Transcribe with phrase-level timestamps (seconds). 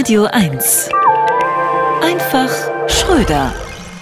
[0.00, 0.88] Radio 1.
[2.00, 2.48] Einfach
[2.88, 3.52] Schröder.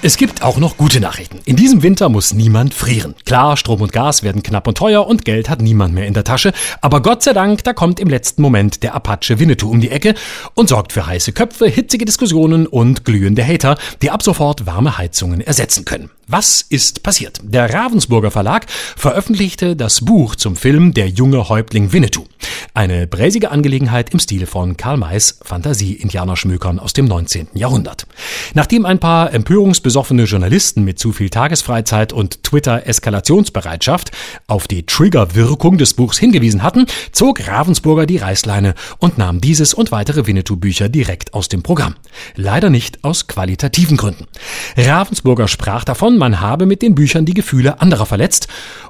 [0.00, 1.40] Es gibt auch noch gute Nachrichten.
[1.44, 3.16] In diesem Winter muss niemand frieren.
[3.24, 6.22] Klar, Strom und Gas werden knapp und teuer und Geld hat niemand mehr in der
[6.22, 6.52] Tasche.
[6.82, 10.14] Aber Gott sei Dank, da kommt im letzten Moment der Apache Winnetou um die Ecke
[10.54, 15.40] und sorgt für heiße Köpfe, hitzige Diskussionen und glühende Hater, die ab sofort warme Heizungen
[15.40, 16.10] ersetzen können.
[16.28, 17.40] Was ist passiert?
[17.42, 22.24] Der Ravensburger Verlag veröffentlichte das Buch zum Film Der junge Häuptling Winnetou.
[22.78, 27.48] Eine bräsige Angelegenheit im Stil von Karl Mays Fantasie-Indianerschmökern aus dem 19.
[27.54, 28.06] Jahrhundert.
[28.54, 34.12] Nachdem ein paar empörungsbesoffene Journalisten mit zu viel Tagesfreizeit und Twitter-Eskalationsbereitschaft
[34.46, 39.90] auf die Triggerwirkung des Buchs hingewiesen hatten, zog Ravensburger die Reißleine und nahm dieses und
[39.90, 41.96] weitere Winnetou-Bücher direkt aus dem Programm.
[42.36, 44.28] Leider nicht aus qualitativen Gründen.
[44.76, 48.46] Ravensburger sprach davon, man habe mit den Büchern die Gefühle anderer verletzt,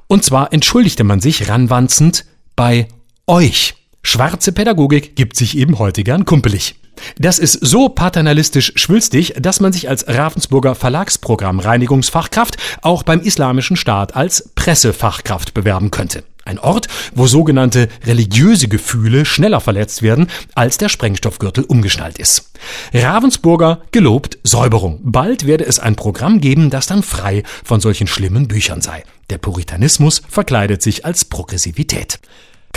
[0.08, 2.86] und zwar entschuldigte man sich ranwanzend bei
[3.26, 3.77] euch.
[4.10, 6.76] Schwarze Pädagogik gibt sich eben heute gern kumpelig.
[7.18, 13.76] Das ist so paternalistisch schwülstig, dass man sich als Ravensburger Verlagsprogramm Reinigungsfachkraft auch beim Islamischen
[13.76, 16.24] Staat als Pressefachkraft bewerben könnte.
[16.46, 22.52] Ein Ort, wo sogenannte religiöse Gefühle schneller verletzt werden, als der Sprengstoffgürtel umgeschnallt ist.
[22.94, 25.00] Ravensburger gelobt Säuberung.
[25.02, 29.04] Bald werde es ein Programm geben, das dann frei von solchen schlimmen Büchern sei.
[29.28, 32.18] Der Puritanismus verkleidet sich als Progressivität.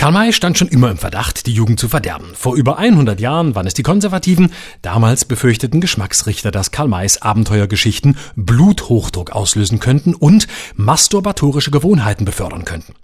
[0.02, 2.32] Karl May stand schon immer im Verdacht, die Jugend zu verderben.
[2.34, 4.52] Vor über 100 Jahren waren es die Konservativen.
[4.82, 12.94] Damals befürchteten Geschmacksrichter, dass Karl Mays Abenteuergeschichten Bluthochdruck auslösen könnten und masturbatorische Gewohnheiten befördern könnten.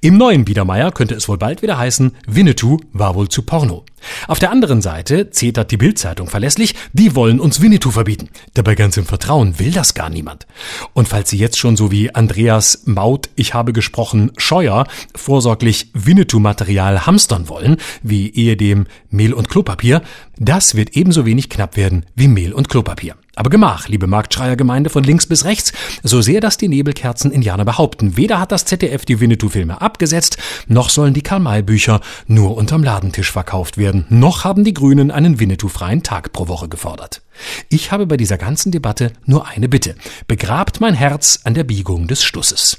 [0.00, 3.84] Im neuen Biedermeier könnte es wohl bald wieder heißen, Winnetou war wohl zu Porno.
[4.26, 8.28] Auf der anderen Seite zetert die Bildzeitung verlässlich, die wollen uns Winnetou verbieten.
[8.54, 10.46] Dabei ganz im Vertrauen will das gar niemand.
[10.92, 17.06] Und falls Sie jetzt schon so wie Andreas Maut, ich habe gesprochen, Scheuer, vorsorglich Winnetou-Material
[17.06, 20.02] hamstern wollen, wie ehedem Mehl und Klopapier,
[20.36, 23.16] das wird ebenso wenig knapp werden wie Mehl und Klopapier.
[23.38, 28.16] Aber Gemach, liebe Marktschreiergemeinde von links bis rechts, so sehr das die Nebelkerzen-Indianer behaupten.
[28.16, 33.78] Weder hat das ZDF die Winnetou-Filme abgesetzt, noch sollen die Karl-May-Bücher nur unterm Ladentisch verkauft
[33.78, 37.22] werden, noch haben die Grünen einen Winnetou-freien Tag pro Woche gefordert.
[37.68, 39.94] Ich habe bei dieser ganzen Debatte nur eine Bitte.
[40.26, 42.78] Begrabt mein Herz an der Biegung des Stusses.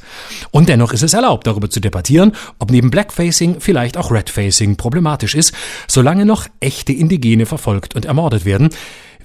[0.52, 5.36] Und dennoch ist es erlaubt, darüber zu debattieren, ob neben Blackfacing vielleicht auch Redfacing problematisch
[5.36, 5.54] ist,
[5.88, 8.70] solange noch echte Indigene verfolgt und ermordet werden.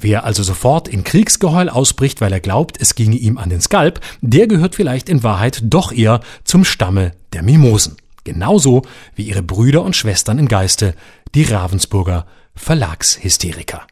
[0.05, 4.01] Wer also sofort in Kriegsgeheul ausbricht, weil er glaubt, es ginge ihm an den Skalp,
[4.21, 7.97] der gehört vielleicht in Wahrheit doch eher zum Stamme der Mimosen.
[8.23, 8.83] Genauso
[9.15, 10.95] wie ihre Brüder und Schwestern im Geiste,
[11.35, 13.87] die Ravensburger Verlagshysteriker.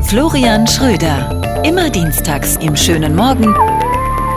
[0.00, 1.62] Florian Schröder.
[1.66, 3.54] Immer dienstags im schönen Morgen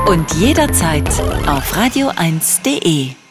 [0.09, 1.07] und jederzeit
[1.47, 3.22] auf radio1.de.